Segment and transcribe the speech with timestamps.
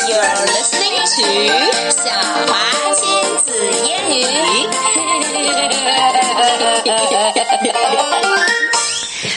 [0.00, 1.28] You're listening to
[1.90, 2.08] 小
[2.46, 2.56] 华
[2.94, 3.04] 亲
[3.44, 3.52] 子
[3.84, 4.24] 英语。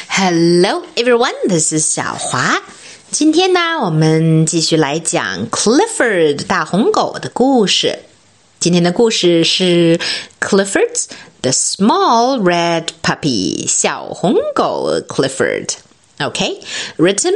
[0.08, 1.36] Hello, everyone.
[1.50, 2.62] This is 小华。
[3.12, 8.00] 今天呢，我们继续来讲 Clifford 大红狗的故事。
[8.62, 10.00] 今天的故事是
[10.40, 11.08] Clifford's
[11.42, 15.72] the Small Red Puppy 小红狗 Clifford.
[16.20, 16.62] Okay,
[16.98, 17.34] written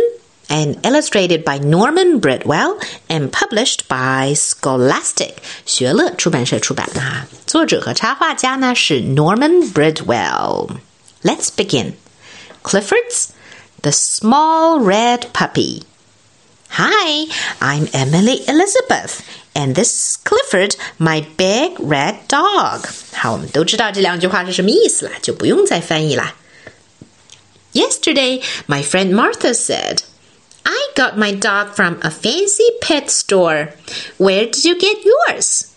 [0.50, 2.78] and illustrated by Norman Bridwell
[3.08, 5.36] and published by Scholastic
[5.66, 7.26] 学乐出版社出版的哈。
[7.48, 11.94] 作者和插画家呢是 Norman Bridwell。Let's begin.
[12.64, 13.30] Clifford's
[13.82, 15.84] the small red puppy.
[16.76, 17.28] Hi,
[17.60, 19.20] I'm Emily Elizabeth,
[19.54, 22.88] and this is Clifford, my big red dog.
[23.14, 26.36] 好，我们都知道这两句话是什么意思了，就不用再翻译啦。
[27.74, 30.04] Yesterday, my friend Martha said, I
[30.98, 33.74] got my dog from a fancy pet store.
[34.18, 35.72] Where did you get yours?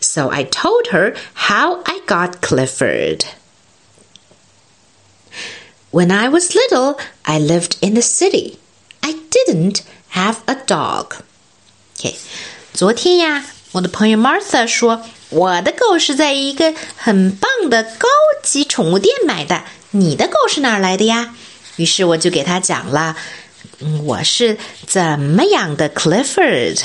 [0.00, 3.24] So I told her how I got Clifford.
[5.90, 8.58] When I was little, I lived in the city.
[9.02, 11.16] I didn't have a dog.
[11.98, 12.16] OK，
[12.72, 18.08] 昨天呀，我的朋友 Martha 说，我的狗是在一个很棒的高
[18.42, 19.64] 级宠物店买的。
[19.90, 21.34] 你的狗是哪儿来的呀？
[21.76, 23.43] 于是我就给他讲了，嗯，
[24.04, 26.80] 我是怎么养的 Clifford。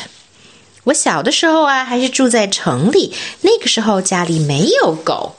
[0.85, 5.35] 我小的时候啊，还是住在城里，那个时候家里没有狗。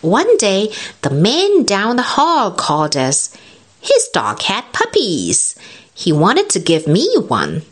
[0.00, 3.30] One day, the man down the hall called us.
[3.82, 5.52] His dog had puppies.
[5.94, 7.62] He wanted to give me one.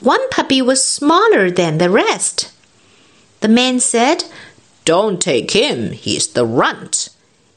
[0.00, 2.46] One puppy was smaller than the rest.
[3.40, 4.24] The man said,
[4.84, 7.10] Don't take him, he's the runt.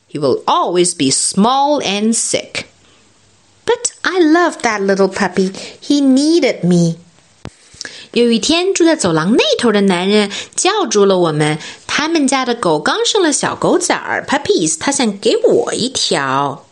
[0.07, 2.67] He will always be small and sick.
[4.16, 5.52] I love that little puppy.
[5.82, 6.96] He needed me.
[8.12, 11.58] 有一天，住在走廊那头的男人叫住了我们。
[11.86, 16.64] 他们家的狗刚生了小狗崽儿 （puppies），他想给我一条。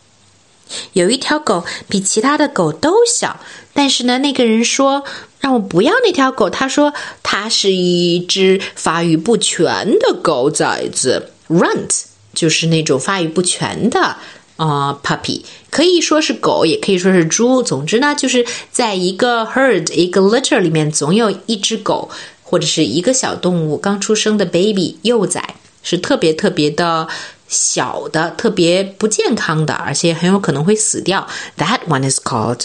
[0.93, 3.39] 有一条狗比其他的狗都小，
[3.75, 5.03] 但是呢，那个人说
[5.39, 6.49] 让我不要那条狗。
[6.49, 14.17] 他说它是一只发育不全的狗崽子，runt 就是那种发育不全的。
[14.56, 17.62] 啊、uh,，puppy 可以说是狗，也可以说是猪。
[17.62, 22.10] 总之呢，就是在一个 herd、一个 litter 里面，总有一只狗
[22.42, 25.42] 或者是一个小动物刚出生的 baby 幼崽，
[25.82, 27.08] 是特别特别的
[27.48, 31.26] 小的，特别不健康的，而且很有可能会死掉。
[31.56, 32.64] That one is called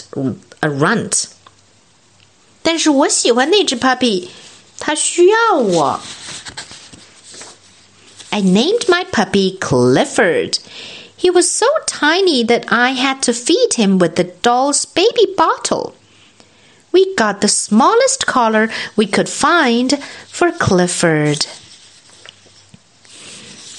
[0.60, 1.24] a runt。
[2.62, 4.28] 但是我喜欢那只 puppy，
[4.78, 6.00] 它需要我。
[8.28, 10.58] I named my puppy Clifford.
[11.20, 15.94] He was so tiny that I had to feed him with the doll's baby bottle.
[16.92, 19.98] We got the smallest collar we could find
[20.30, 21.46] for Clifford.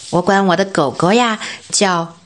[0.09, 1.39] 我管我的狗狗呀
[1.69, 2.17] 叫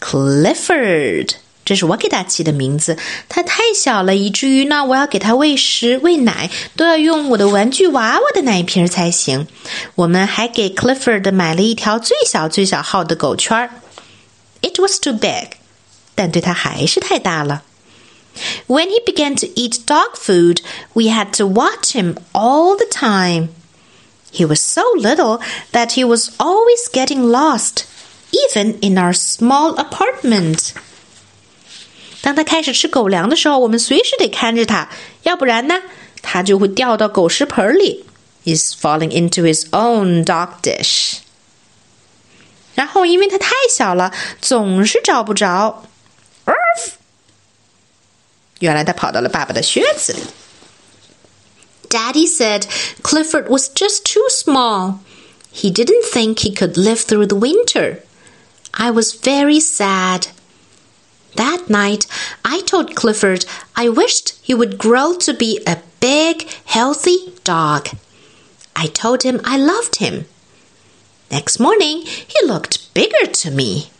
[0.00, 1.30] Clifford，
[1.64, 2.96] 这是我给它起的名字。
[3.28, 9.46] 它太小了，以至于呢，我要给它喂食、喂奶都要用我的玩具娃娃的奶瓶才行。
[9.96, 13.70] 我们还给 Clifford 买了一条最小最小号的狗圈儿。
[14.62, 15.56] it was too big，
[16.14, 17.62] 但对他还是太大了。
[18.68, 20.60] When he began to eat dog food,
[20.92, 23.48] we had to watch him all the time.
[24.32, 25.40] He was so little
[25.72, 27.84] that he was always getting lost,
[28.30, 30.70] even in our small apartment.
[32.22, 34.88] 当他开始吃狗粮的时候，我们随时得看着他，
[35.24, 35.74] 要不然呢，
[36.22, 38.04] 他就会掉到狗食盆里。
[38.44, 41.18] He's falling into his own dog dish.
[42.74, 45.84] 然后因为它太小了，总是找不着。
[48.60, 50.20] 原来它跑到了爸爸的靴子里。
[51.88, 52.66] Daddy said
[53.02, 54.98] Clifford was just too small.
[55.52, 58.02] He didn't think he could live through the winter.
[58.72, 60.28] I was very sad.
[61.36, 62.06] That night,
[62.42, 67.88] I told Clifford I wished he would grow to be a big, healthy dog.
[68.76, 70.26] I told him I loved him.
[71.30, 73.90] Next morning, he looked bigger to me.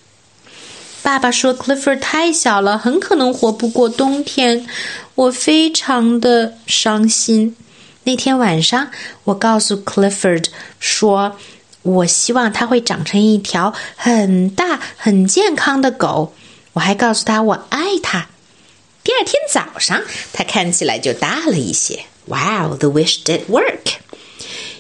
[1.02, 4.66] 爸爸说，Clifford 太小了，很可能活不过冬天。
[5.14, 7.56] 我非常的伤心。
[8.04, 8.90] 那天晚上，
[9.24, 10.46] 我告诉 Clifford
[10.78, 11.36] 说，
[11.82, 16.34] 我希望他会长成一条很大、很健康的狗。
[16.72, 18.28] 我还告诉他我爱他。
[19.02, 22.04] 第二天早上，他看起来就大了一些。
[22.26, 23.94] Wow, the wish did work.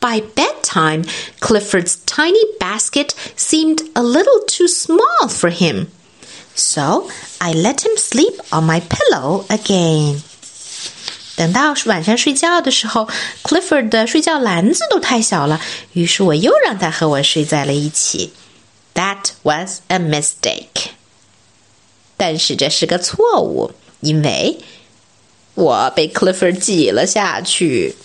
[0.00, 1.04] By bedtime,
[1.40, 5.88] Clifford's tiny basket seemed a little too small for him.
[6.54, 10.22] So I let him sleep on my pillow again.
[11.36, 13.08] 等到晚上睡觉的时候，
[13.42, 15.60] Clifford 的睡觉篮子都太小了，
[15.92, 18.32] 于是我又让他和我睡在了一起。
[18.94, 20.90] That was a mistake.
[22.16, 24.58] 但是这是个错误，因为
[25.54, 27.96] 我被 Clifford 挤了下去。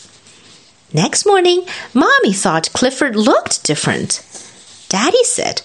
[0.92, 1.64] Next morning,
[1.94, 4.26] Mommy thought Clifford looked different.
[4.88, 5.62] Daddy said,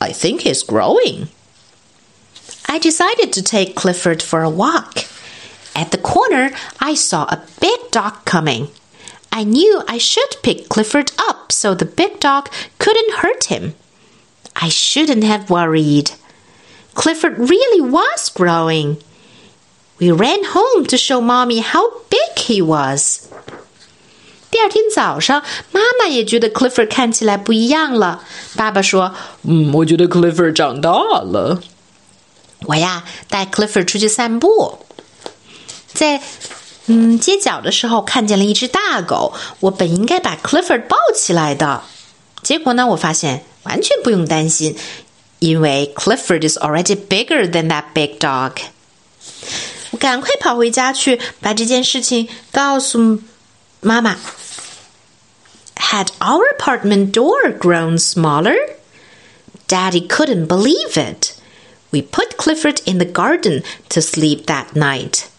[0.00, 1.28] I think he's growing.
[2.68, 5.04] I decided to take Clifford for a walk.
[5.74, 8.68] At the corner, I saw a big dog coming.
[9.32, 12.48] I knew I should pick Clifford up so the big dog
[12.78, 13.74] couldn't hurt him.
[14.54, 16.12] I shouldn't have worried.
[16.94, 18.98] Clifford really was growing.
[19.98, 23.28] We ran home to show Mommy how big he was.
[24.52, 28.22] 第二天早上，妈妈也觉得 Clifford 看起来不一样了。
[28.54, 29.14] 爸爸说
[29.48, 31.62] ：“嗯，我觉得 Clifford 长大了。”
[32.66, 34.78] 我呀，带 Clifford 出去散步，
[35.94, 36.20] 在
[36.86, 39.32] 嗯街角的时候看见了一只大狗。
[39.60, 41.82] 我本应该把 Clifford 抱起来的，
[42.42, 44.76] 结果呢，我发现完全不用担心，
[45.38, 48.52] 因为 Clifford is already bigger than that big dog。
[49.92, 53.22] 我赶快跑回家去，把这件事情告诉
[53.80, 54.18] 妈妈。
[55.91, 58.55] Had our apartment door grown smaller?
[59.67, 61.33] Daddy couldn't believe it.
[61.91, 65.29] We put Clifford in the garden to sleep that night.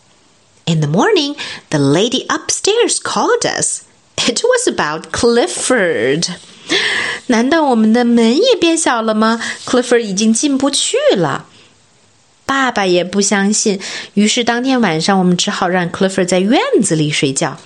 [0.67, 1.37] In the morning,
[1.71, 3.85] the lady upstairs called us.
[4.17, 6.29] It was about Clifford.
[7.29, 9.41] 难道我们的门也变小了吗？
[9.65, 11.47] Clifford 已经进不去了。
[12.45, 13.79] 爸爸也不相信，
[14.15, 17.59] 于是当天晚上我们只好让 Clifford 在院子里睡觉。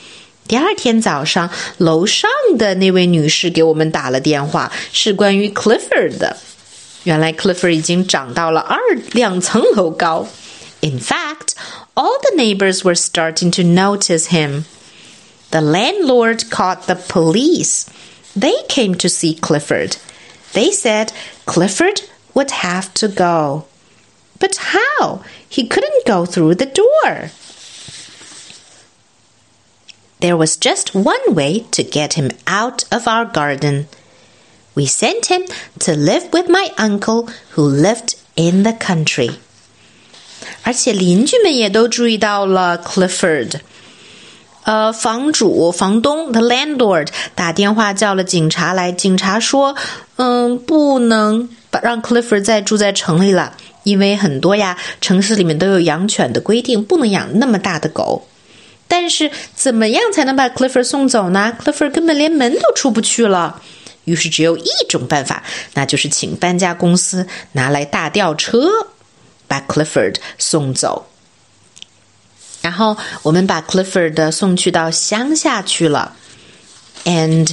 [0.48, 6.36] 第二天早上，楼上的那位女士给我们打了电话，是关于 Clifford 的。
[7.04, 8.78] 原来 Clifford 已经长到了二
[9.12, 10.28] 两层楼高。
[10.80, 11.54] In fact,
[11.94, 14.64] all the neighbors were starting to notice him.
[15.50, 17.86] The landlord called the police.
[18.36, 19.96] They came to see Clifford.
[20.52, 21.12] They said
[21.46, 22.02] Clifford
[22.34, 23.64] would have to go.
[24.38, 25.20] But how?
[25.48, 27.30] He couldn't go through the door.
[30.20, 33.86] There was just one way to get him out of our garden.
[34.74, 35.42] We sent him
[35.80, 39.32] to live with my uncle who lived in the country.
[40.62, 43.60] 而且邻居们也都注意到了 Clifford。
[44.64, 48.92] 呃，房主、房东 the landlord 打电话叫了警察来。
[48.92, 58.28] 警察说：“嗯，不能把让 Clifford 再住在城里了，因为很多呀，城市里面都有养犬的规定，不能养那么大的狗。”
[58.88, 61.56] 但是怎么样才能把 Clifford 送走呢？
[61.62, 63.62] Clifford 根本连门都出不去了。
[64.04, 65.42] 于是只有一种办法，
[65.74, 68.68] 那就是请搬家公司拿来大吊车，
[69.46, 71.06] 把 Clifford 送走。
[72.60, 76.16] 然后我们把 Clifford 送去到乡下去了。
[77.04, 77.50] And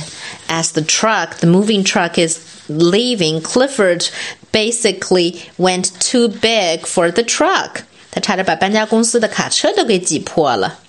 [0.48, 4.10] as the truck, the moving truck is leaving, Clifford
[4.52, 7.84] basically went too big for the truck.
[8.12, 10.80] 他差点把搬家公司的卡车都给挤破了。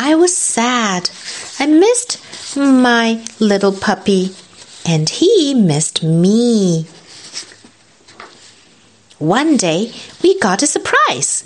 [0.00, 1.10] I was sad.
[1.58, 4.30] I missed my little puppy,
[4.86, 6.86] and he missed me.
[9.18, 11.44] One day, we got a surprise.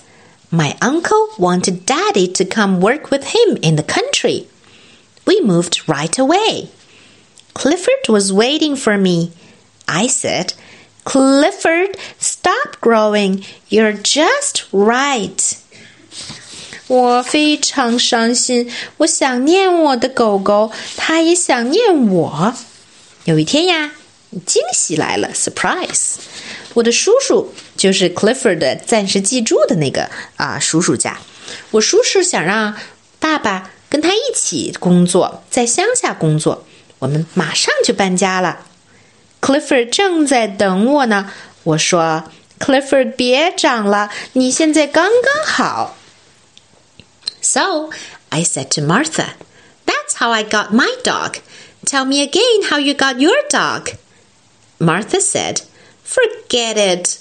[0.51, 4.47] My uncle wanted Daddy to come work with him in the country.
[5.27, 6.69] We moved right away.
[7.55, 9.33] Clifford was waiting for me.
[9.89, 10.53] I said,
[11.05, 13.45] Clifford, stop growing.
[13.69, 15.62] You're just right.
[16.93, 22.55] 我非常伤心，我想念我的狗狗，它也想念我。
[23.25, 23.93] 有一天呀，
[24.45, 26.17] 惊喜来了，surprise！
[26.75, 31.17] 我的叔叔就是 Clifford 暂时寄住的那个啊叔叔家。
[31.71, 32.77] 我叔叔想让
[33.19, 36.67] 爸爸跟他一起工作，在乡下工作。
[36.99, 38.67] 我们马上就搬家了。
[39.41, 41.33] Clifford 正在等我呢。
[41.63, 42.25] 我说
[42.61, 45.97] ：“Clifford，别长了，你现在刚刚好。”
[47.52, 47.92] So
[48.32, 49.34] I said to Martha,
[49.86, 51.38] That's how I got my dog.
[51.86, 53.92] Tell me again how you got your dog.
[54.80, 55.62] Martha said,
[56.04, 57.20] Forget it.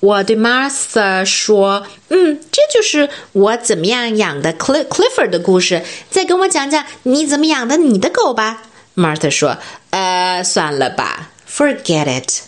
[0.00, 5.84] 我对 Martha 说：“嗯，这就是我怎么样养的 Cl Clifford 的故事。
[6.10, 8.64] 再跟我讲讲你怎么养的你的狗吧。”
[8.96, 9.58] Martha 说：“
[9.90, 12.42] 呃，算了吧，Forget it。”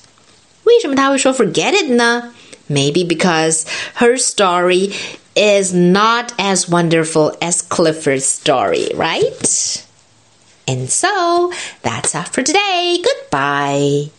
[0.64, 2.34] 为什么他会说 “forget it” 呢？
[2.68, 3.62] Maybe because
[3.98, 4.92] her story
[5.39, 9.85] is not as wonderful as Clifford's story, right?
[10.67, 12.99] And so that's all for today.
[13.03, 14.11] Goodbye.